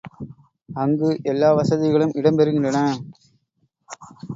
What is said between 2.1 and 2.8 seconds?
இடம் பெறுகின்றன.